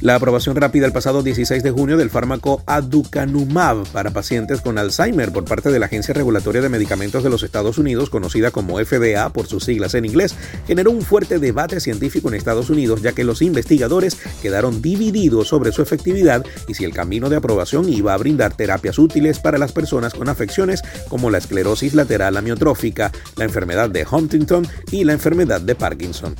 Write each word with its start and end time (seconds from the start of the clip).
La 0.00 0.14
aprobación 0.14 0.54
rápida 0.54 0.86
el 0.86 0.92
pasado 0.92 1.24
16 1.24 1.60
de 1.64 1.72
junio 1.72 1.96
del 1.96 2.08
fármaco 2.08 2.62
aducanumab 2.66 3.84
para 3.88 4.12
pacientes 4.12 4.60
con 4.60 4.78
Alzheimer 4.78 5.32
por 5.32 5.44
parte 5.44 5.72
de 5.72 5.80
la 5.80 5.86
Agencia 5.86 6.14
Regulatoria 6.14 6.62
de 6.62 6.68
Medicamentos 6.68 7.24
de 7.24 7.30
los 7.30 7.42
Estados 7.42 7.78
Unidos, 7.78 8.08
conocida 8.08 8.52
como 8.52 8.78
FDA 8.78 9.32
por 9.32 9.48
sus 9.48 9.64
siglas 9.64 9.94
en 9.94 10.04
inglés, 10.04 10.36
generó 10.68 10.92
un 10.92 11.02
fuerte 11.02 11.40
debate 11.40 11.80
científico 11.80 12.28
en 12.28 12.34
Estados 12.34 12.70
Unidos, 12.70 13.02
ya 13.02 13.10
que 13.10 13.24
los 13.24 13.42
investigadores 13.42 14.16
quedaron 14.40 14.80
divididos 14.80 15.48
sobre 15.48 15.72
su 15.72 15.82
efectividad 15.82 16.44
y 16.68 16.74
si 16.74 16.84
el 16.84 16.94
camino 16.94 17.28
de 17.28 17.36
aprobación 17.36 17.92
iba 17.92 18.14
a 18.14 18.18
brindar 18.18 18.56
terapias 18.56 19.00
útiles 19.00 19.40
para 19.40 19.58
las 19.58 19.72
personas 19.72 20.14
con 20.14 20.28
afecciones 20.28 20.80
como 21.08 21.28
la 21.28 21.38
esclerosis 21.38 21.94
lateral 21.94 22.36
amiotrófica, 22.36 23.10
la 23.34 23.46
enfermedad 23.46 23.90
de 23.90 24.06
Huntington 24.08 24.64
y 24.92 25.02
la 25.02 25.14
enfermedad 25.14 25.60
de 25.60 25.74
Parkinson. 25.74 26.36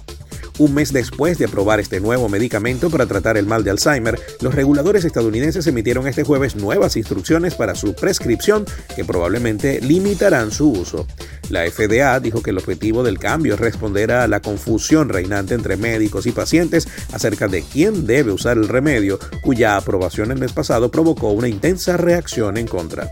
Un 0.58 0.74
mes 0.74 0.92
después 0.92 1.38
de 1.38 1.44
aprobar 1.44 1.78
este 1.78 2.00
nuevo 2.00 2.28
medicamento 2.28 2.90
para 2.90 3.06
tratar 3.06 3.36
el 3.36 3.46
mal 3.46 3.62
de 3.62 3.70
Alzheimer, 3.70 4.18
los 4.40 4.52
reguladores 4.52 5.04
estadounidenses 5.04 5.68
emitieron 5.68 6.08
este 6.08 6.24
jueves 6.24 6.56
nuevas 6.56 6.96
instrucciones 6.96 7.54
para 7.54 7.76
su 7.76 7.94
prescripción 7.94 8.66
que 8.96 9.04
probablemente 9.04 9.80
limitarán 9.80 10.50
su 10.50 10.72
uso. 10.72 11.06
La 11.48 11.64
FDA 11.70 12.18
dijo 12.18 12.42
que 12.42 12.50
el 12.50 12.58
objetivo 12.58 13.04
del 13.04 13.20
cambio 13.20 13.54
es 13.54 13.60
responder 13.60 14.10
a 14.10 14.26
la 14.26 14.40
confusión 14.40 15.08
reinante 15.08 15.54
entre 15.54 15.76
médicos 15.76 16.26
y 16.26 16.32
pacientes 16.32 16.88
acerca 17.12 17.46
de 17.46 17.62
quién 17.62 18.04
debe 18.04 18.32
usar 18.32 18.56
el 18.56 18.66
remedio, 18.66 19.20
cuya 19.42 19.76
aprobación 19.76 20.32
el 20.32 20.40
mes 20.40 20.52
pasado 20.52 20.90
provocó 20.90 21.30
una 21.30 21.48
intensa 21.48 21.96
reacción 21.96 22.56
en 22.56 22.66
contra. 22.66 23.08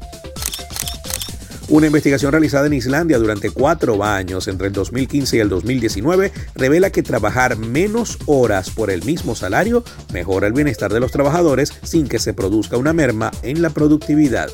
Una 1.69 1.88
investigación 1.88 2.30
realizada 2.30 2.69
en 2.69 2.75
Islandia 2.75 3.19
durante 3.19 3.51
cuatro 3.51 4.05
años, 4.05 4.47
entre 4.47 4.69
el 4.69 4.73
2015 4.73 5.37
y 5.37 5.41
el 5.41 5.48
2019, 5.48 6.33
revela 6.55 6.91
que 6.91 7.02
trabajar 7.02 7.56
menos 7.56 8.19
horas 8.27 8.70
por 8.70 8.89
el 8.89 9.05
mismo 9.05 9.34
salario 9.34 9.83
mejora 10.12 10.47
el 10.47 10.53
bienestar 10.53 10.92
de 10.92 11.00
los 11.00 11.11
trabajadores 11.11 11.73
sin 11.83 12.06
que 12.06 12.20
se 12.20 12.34
produzca 12.34 12.77
una 12.77 12.92
merma 12.92 13.33
en 13.42 13.62
la 13.62 13.70
productividad. 13.70 14.48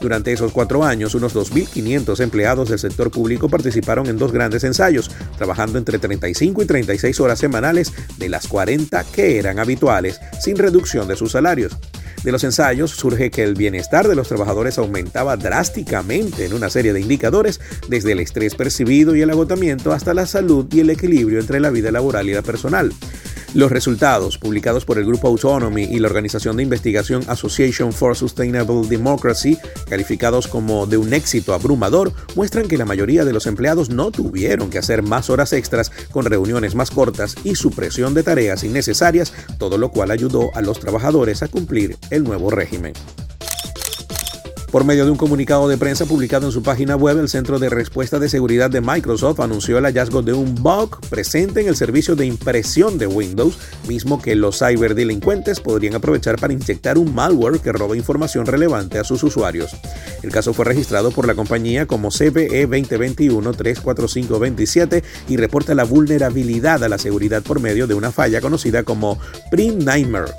Durante 0.00 0.32
esos 0.32 0.52
cuatro 0.52 0.84
años, 0.84 1.16
unos 1.16 1.34
2.500 1.34 2.20
empleados 2.20 2.68
del 2.68 2.78
sector 2.78 3.10
público 3.10 3.48
participaron 3.48 4.06
en 4.06 4.16
dos 4.16 4.30
grandes 4.30 4.62
ensayos, 4.62 5.10
trabajando 5.36 5.78
entre 5.78 5.98
35 5.98 6.62
y 6.62 6.66
36 6.66 7.18
horas 7.18 7.40
semanales 7.40 7.92
de 8.18 8.28
las 8.28 8.46
40 8.46 9.02
que 9.12 9.38
eran 9.38 9.58
habituales, 9.58 10.20
sin 10.40 10.56
reducción 10.56 11.08
de 11.08 11.16
sus 11.16 11.32
salarios. 11.32 11.76
De 12.24 12.30
los 12.30 12.44
ensayos 12.44 12.92
surge 12.92 13.30
que 13.30 13.42
el 13.42 13.54
bienestar 13.54 14.06
de 14.06 14.14
los 14.14 14.28
trabajadores 14.28 14.78
aumentaba 14.78 15.36
drásticamente 15.36 16.46
en 16.46 16.52
una 16.52 16.70
serie 16.70 16.92
de 16.92 17.00
indicadores, 17.00 17.60
desde 17.88 18.12
el 18.12 18.20
estrés 18.20 18.54
percibido 18.54 19.16
y 19.16 19.22
el 19.22 19.30
agotamiento 19.30 19.92
hasta 19.92 20.14
la 20.14 20.26
salud 20.26 20.66
y 20.72 20.80
el 20.80 20.90
equilibrio 20.90 21.40
entre 21.40 21.58
la 21.58 21.70
vida 21.70 21.90
laboral 21.90 22.28
y 22.28 22.34
la 22.34 22.42
personal. 22.42 22.92
Los 23.54 23.70
resultados, 23.70 24.38
publicados 24.38 24.86
por 24.86 24.96
el 24.96 25.04
grupo 25.04 25.28
Autonomy 25.28 25.82
y 25.82 25.98
la 25.98 26.06
organización 26.06 26.56
de 26.56 26.62
investigación 26.62 27.22
Association 27.28 27.92
for 27.92 28.16
Sustainable 28.16 28.88
Democracy, 28.88 29.58
calificados 29.90 30.48
como 30.48 30.86
de 30.86 30.96
un 30.96 31.12
éxito 31.12 31.52
abrumador, 31.52 32.14
muestran 32.34 32.66
que 32.66 32.78
la 32.78 32.86
mayoría 32.86 33.26
de 33.26 33.34
los 33.34 33.46
empleados 33.46 33.90
no 33.90 34.10
tuvieron 34.10 34.70
que 34.70 34.78
hacer 34.78 35.02
más 35.02 35.28
horas 35.28 35.52
extras 35.52 35.92
con 36.10 36.24
reuniones 36.24 36.74
más 36.74 36.90
cortas 36.90 37.34
y 37.44 37.54
supresión 37.54 38.14
de 38.14 38.22
tareas 38.22 38.64
innecesarias, 38.64 39.34
todo 39.58 39.76
lo 39.76 39.90
cual 39.90 40.12
ayudó 40.12 40.50
a 40.54 40.62
los 40.62 40.80
trabajadores 40.80 41.42
a 41.42 41.48
cumplir 41.48 41.98
el 42.08 42.24
nuevo 42.24 42.48
régimen. 42.48 42.94
Por 44.72 44.84
medio 44.84 45.04
de 45.04 45.10
un 45.10 45.18
comunicado 45.18 45.68
de 45.68 45.76
prensa 45.76 46.06
publicado 46.06 46.46
en 46.46 46.52
su 46.52 46.62
página 46.62 46.96
web, 46.96 47.18
el 47.18 47.28
Centro 47.28 47.58
de 47.58 47.68
Respuesta 47.68 48.18
de 48.18 48.30
Seguridad 48.30 48.70
de 48.70 48.80
Microsoft 48.80 49.40
anunció 49.40 49.76
el 49.76 49.84
hallazgo 49.84 50.22
de 50.22 50.32
un 50.32 50.54
bug 50.54 50.98
presente 51.10 51.60
en 51.60 51.68
el 51.68 51.76
servicio 51.76 52.16
de 52.16 52.24
impresión 52.24 52.96
de 52.96 53.06
Windows, 53.06 53.58
mismo 53.86 54.22
que 54.22 54.34
los 54.34 54.60
ciberdelincuentes 54.60 55.60
podrían 55.60 55.96
aprovechar 55.96 56.36
para 56.36 56.54
inyectar 56.54 56.96
un 56.96 57.14
malware 57.14 57.60
que 57.60 57.70
roba 57.70 57.98
información 57.98 58.46
relevante 58.46 58.98
a 58.98 59.04
sus 59.04 59.22
usuarios. 59.22 59.76
El 60.22 60.30
caso 60.30 60.54
fue 60.54 60.64
registrado 60.64 61.10
por 61.10 61.26
la 61.26 61.34
compañía 61.34 61.84
como 61.84 62.08
CVE 62.08 62.66
2021-34527 62.66 65.02
y 65.28 65.36
reporta 65.36 65.74
la 65.74 65.84
vulnerabilidad 65.84 66.82
a 66.82 66.88
la 66.88 66.96
seguridad 66.96 67.42
por 67.42 67.60
medio 67.60 67.86
de 67.86 67.92
una 67.92 68.10
falla 68.10 68.40
conocida 68.40 68.84
como 68.84 69.18
Print 69.50 69.82
Nightmare. 69.82 70.32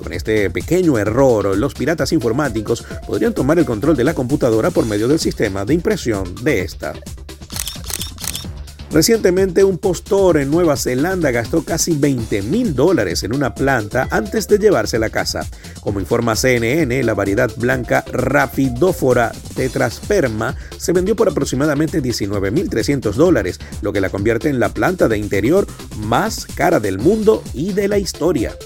Con 0.00 0.14
este 0.14 0.48
pequeño 0.48 0.98
error, 0.98 1.56
los 1.58 1.74
piratas 1.74 2.12
informáticos 2.12 2.84
podrían 3.06 3.34
tomar 3.34 3.58
el 3.58 3.66
control 3.66 3.96
de 3.96 4.04
la 4.04 4.14
computadora 4.14 4.70
por 4.70 4.86
medio 4.86 5.08
del 5.08 5.18
sistema 5.18 5.66
de 5.66 5.74
impresión 5.74 6.34
de 6.42 6.62
esta. 6.62 6.94
Recientemente 8.90 9.62
un 9.62 9.78
postor 9.78 10.38
en 10.38 10.50
Nueva 10.50 10.76
Zelanda 10.76 11.30
gastó 11.30 11.64
casi 11.64 11.92
20 11.92 12.42
mil 12.42 12.74
dólares 12.74 13.22
en 13.22 13.34
una 13.34 13.54
planta 13.54 14.08
antes 14.10 14.48
de 14.48 14.58
llevarse 14.58 14.96
a 14.96 15.10
casa. 15.10 15.46
Como 15.80 16.00
informa 16.00 16.34
CNN, 16.34 17.02
la 17.04 17.14
variedad 17.14 17.50
blanca 17.56 18.04
Rapidófora 18.10 19.30
tetrasperma 19.54 20.56
se 20.76 20.92
vendió 20.92 21.14
por 21.14 21.28
aproximadamente 21.28 22.02
19.300 22.02 23.12
dólares, 23.12 23.60
lo 23.80 23.92
que 23.92 24.00
la 24.00 24.10
convierte 24.10 24.48
en 24.48 24.58
la 24.58 24.70
planta 24.70 25.08
de 25.08 25.18
interior 25.18 25.66
más 25.98 26.46
cara 26.46 26.80
del 26.80 26.98
mundo 26.98 27.44
y 27.54 27.72
de 27.74 27.86
la 27.86 27.98
historia. 27.98 28.56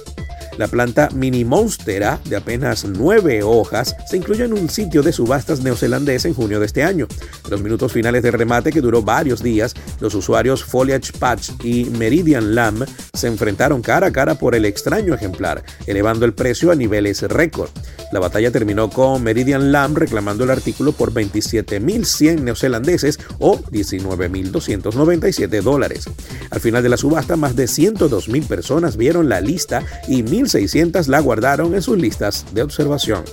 La 0.57 0.69
planta 0.69 1.09
Mini 1.13 1.45
Monstera, 1.45 2.21
de 2.27 2.37
apenas 2.37 2.85
nueve 2.85 3.43
hojas, 3.43 3.97
se 4.09 4.17
incluyó 4.17 4.45
en 4.45 4.53
un 4.53 4.71
sitio 4.71 5.03
de 5.03 5.13
subastas 5.13 5.61
neozelandés 5.61 6.25
en 6.27 6.35
junio 6.35 6.61
de 6.61 6.67
este 6.67 6.85
año. 6.85 7.09
En 7.45 7.51
los 7.51 7.61
minutos 7.61 7.93
finales 7.93 8.23
del 8.23 8.35
remate, 8.35 8.71
que 8.71 8.81
duró 8.81 9.03
varios 9.03 9.43
días, 9.43 9.75
los 10.01 10.15
usuarios 10.15 10.63
Foliage 10.63 11.11
Patch 11.19 11.51
y 11.65 11.87
Meridian 11.87 12.55
Lamb 12.55 12.87
se 13.13 13.27
enfrentaron 13.27 13.83
cara 13.83 14.07
a 14.09 14.13
cara 14.13 14.37
por 14.37 14.55
el 14.55 14.65
extraño 14.65 15.13
ejemplar, 15.15 15.65
elevando 15.87 16.25
el 16.25 16.35
precio 16.35 16.71
a 16.71 16.77
niveles 16.77 17.23
récord. 17.23 17.71
La 18.13 18.21
batalla 18.21 18.53
terminó 18.53 18.91
con 18.91 19.25
Meridian 19.25 19.73
Lamb 19.73 19.99
reclamando 19.99 20.45
el 20.45 20.51
artículo 20.51 20.93
por 20.93 21.13
27.100 21.13 22.43
neozelandeses 22.43 23.19
o 23.41 23.59
19.297 23.59 25.63
dólares. 25.63 26.05
Al 26.51 26.61
final 26.61 26.85
de 26.85 26.91
la 26.91 26.97
subasta, 26.97 27.35
más 27.35 27.57
de 27.57 27.65
102.000 27.65 28.47
personas 28.47 28.97
vieron 28.97 29.29
la 29.29 29.41
lista 29.41 29.83
y 30.07 30.23
1.600 30.45 31.07
la 31.07 31.21
guardaron 31.21 31.75
en 31.75 31.83
sus 31.83 31.99
listas 31.99 32.45
de 32.53 32.63
observación. 32.63 33.25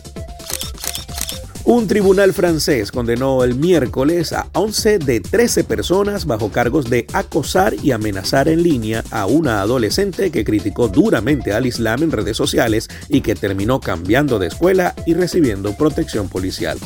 Un 1.64 1.88
tribunal 1.88 2.34
francés 2.34 2.92
condenó 2.92 3.44
el 3.44 3.56
miércoles 3.56 4.34
a 4.34 4.48
11 4.54 4.98
de 4.98 5.22
13 5.22 5.64
personas 5.64 6.26
bajo 6.26 6.52
cargos 6.52 6.90
de 6.90 7.06
acosar 7.14 7.76
y 7.76 7.92
amenazar 7.92 8.50
en 8.50 8.64
línea 8.64 9.04
a 9.12 9.28
una 9.28 9.62
adolescente 9.62 10.32
que 10.32 10.44
criticó 10.44 10.88
duramente 10.88 11.54
al 11.54 11.68
Islam 11.68 12.04
en 12.04 12.12
redes 12.12 12.36
sociales 12.36 12.90
y 13.10 13.22
que 13.22 13.36
terminó 13.36 13.80
cambiando 13.80 14.40
de 14.40 14.48
escuela 14.48 14.96
y 15.06 15.14
recibiendo 15.14 15.74
protección 15.78 16.30
policial. 16.30 16.80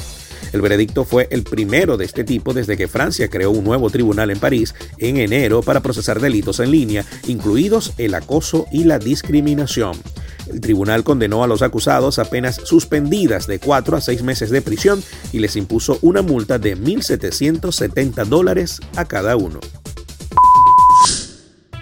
El 0.55 0.61
veredicto 0.61 1.03
fue 1.03 1.27
el 1.31 1.43
primero 1.43 1.97
de 1.97 2.05
este 2.05 2.23
tipo 2.23 2.53
desde 2.53 2.77
que 2.77 2.87
Francia 2.87 3.29
creó 3.29 3.51
un 3.51 3.65
nuevo 3.65 3.89
tribunal 3.89 4.31
en 4.31 4.39
París 4.39 4.73
en 4.97 5.17
enero 5.17 5.61
para 5.61 5.81
procesar 5.81 6.21
delitos 6.21 6.61
en 6.61 6.71
línea, 6.71 7.03
incluidos 7.27 7.91
el 7.97 8.15
acoso 8.15 8.65
y 8.71 8.85
la 8.85 8.97
discriminación. 8.97 10.01
El 10.49 10.61
tribunal 10.61 11.03
condenó 11.03 11.43
a 11.43 11.47
los 11.47 11.61
acusados 11.61 12.19
a 12.19 12.29
penas 12.29 12.55
suspendidas 12.63 13.47
de 13.47 13.59
4 13.59 13.97
a 13.97 13.99
6 13.99 14.23
meses 14.23 14.49
de 14.49 14.61
prisión 14.61 15.03
y 15.33 15.39
les 15.39 15.57
impuso 15.57 15.99
una 16.01 16.21
multa 16.21 16.57
de 16.57 16.77
1.770 16.77 18.23
dólares 18.23 18.79
a 18.95 19.03
cada 19.03 19.35
uno. 19.35 19.59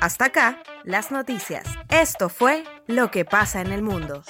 Hasta 0.02 0.26
acá, 0.26 0.64
las 0.84 1.12
noticias. 1.12 1.68
Esto 1.90 2.28
fue 2.28 2.64
Lo 2.88 3.12
que 3.12 3.24
pasa 3.24 3.62
en 3.62 3.72
el 3.72 3.84
mundo. 3.84 4.24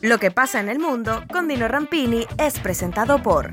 Lo 0.00 0.18
que 0.18 0.30
pasa 0.30 0.60
en 0.60 0.68
el 0.68 0.78
mundo 0.78 1.24
con 1.32 1.48
Dino 1.48 1.66
Rampini 1.66 2.24
es 2.38 2.60
presentado 2.60 3.20
por 3.20 3.52